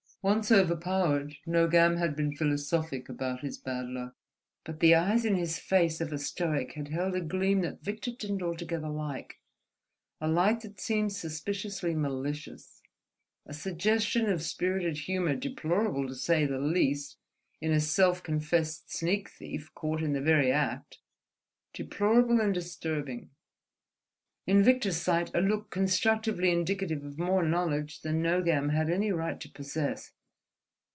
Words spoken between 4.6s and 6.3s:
but the eyes in his face of a